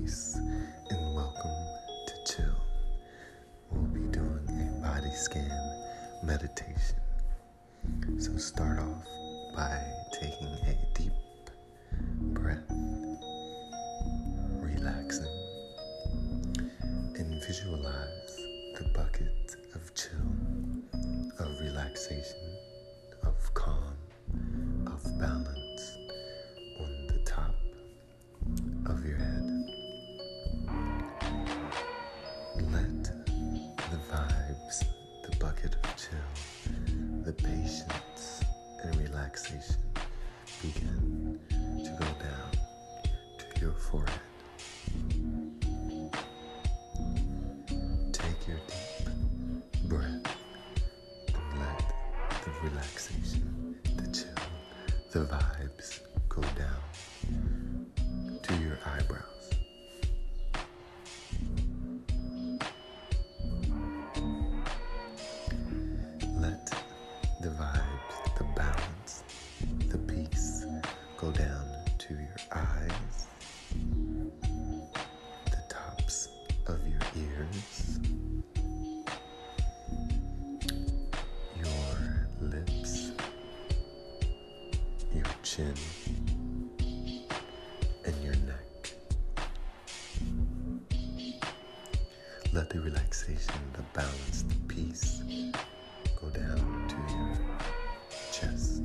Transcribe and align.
peace, 0.00 0.38
and 0.90 1.14
welcome 1.14 1.66
to 2.06 2.14
Chill. 2.32 2.56
We'll 3.70 3.82
be 3.82 4.00
doing 4.10 4.46
a 4.48 4.80
body 4.82 5.10
scan 5.14 5.50
meditation. 6.22 6.96
So 8.18 8.36
start 8.36 8.78
off 8.78 9.04
by 9.54 9.82
taking 10.12 10.46
a 10.46 10.76
deep 10.94 11.12
breath, 12.32 12.70
relaxing, 14.62 15.26
and 17.16 17.44
visualize 17.44 18.36
the 18.78 18.90
bucket 18.94 19.56
of 19.74 19.94
chill, 19.94 20.34
of 21.38 21.60
relaxation, 21.60 22.49
the 37.30 37.42
patience 37.44 38.42
and 38.82 38.96
relaxation 38.96 39.76
begin 40.62 41.38
to 41.84 41.90
go 41.90 42.06
down 42.18 42.50
to 43.38 43.60
your 43.60 43.72
forehead. 43.72 44.20
Take 48.12 48.48
your 48.48 48.56
deep 48.66 49.88
breath 49.88 50.36
and 51.28 51.60
let 51.60 51.92
the 52.44 52.68
relaxation, 52.68 53.76
the 53.94 54.10
chill, 54.12 54.34
the 55.12 55.26
vibes 55.26 56.00
ears, 77.16 77.98
your 81.56 82.28
lips, 82.40 83.12
your 85.12 85.24
chin, 85.42 85.74
and 88.04 88.22
your 88.22 88.34
neck. 88.34 88.94
Let 92.52 92.70
the 92.70 92.80
relaxation, 92.80 93.54
the 93.72 93.82
balance, 93.92 94.42
the 94.42 94.54
peace 94.68 95.22
go 96.20 96.30
down 96.30 96.88
to 96.88 96.96
your 97.14 97.38
chest. 98.32 98.82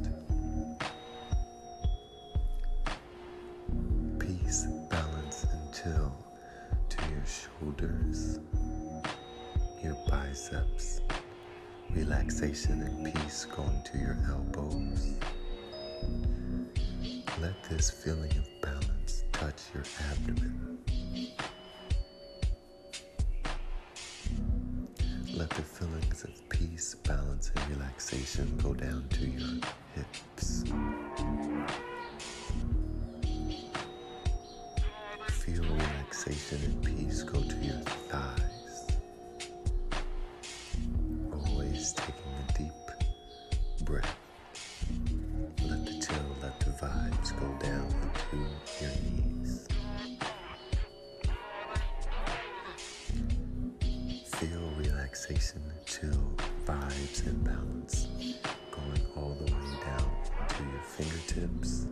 Peace, 4.20 4.66
balance, 4.90 5.46
and 5.52 5.74
chill 5.74 6.25
your 7.16 7.26
shoulders, 7.26 8.40
your 9.84 9.98
biceps. 10.10 11.02
Relaxation 11.92 12.82
and 12.82 13.14
peace 13.14 13.46
going 13.46 13.82
to 13.92 13.98
your 13.98 14.18
elbows. 14.28 15.14
Let 17.40 17.64
this 17.70 17.90
feeling 17.90 18.32
of 18.32 18.48
balance 18.62 19.24
touch 19.32 19.62
your 19.74 19.84
abdomen. 20.12 20.80
Let 25.34 25.50
the 25.52 25.62
feelings 25.62 26.24
of 26.24 26.50
peace, 26.50 26.96
balance, 26.96 27.52
and 27.56 27.78
relaxation 27.78 28.58
go 28.62 28.74
down 28.74 29.08
to 29.10 29.26
your 29.26 29.62
hips. 29.94 30.64
relaxation 36.26 36.72
and 36.72 36.84
peace 36.84 37.24
go 37.24 37.40
to 37.42 37.56
your 37.58 37.80
thighs. 38.10 38.88
Always 41.32 41.94
taking 41.94 42.34
a 42.50 42.54
deep 42.58 43.86
breath. 43.86 44.16
Let 45.64 45.86
the 45.86 45.94
chill, 45.94 46.36
let 46.42 46.60
the 46.60 46.72
vibes 46.72 47.40
go 47.40 47.48
down 47.66 47.90
to 48.32 48.38
your 48.82 48.92
knees. 49.04 49.68
Feel 54.28 54.72
relaxation, 54.78 55.62
chill, 55.86 56.34
vibes, 56.66 57.26
and 57.28 57.44
balance 57.44 58.08
going 58.72 59.06
all 59.16 59.36
the 59.46 59.52
way 59.52 59.78
down 59.86 60.12
to 60.50 60.64
your 60.64 60.84
fingertips. 60.84 61.86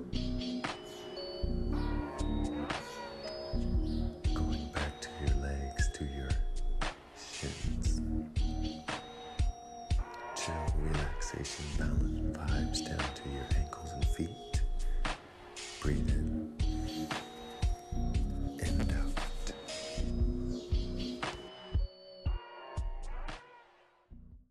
breathing. 15.83 16.22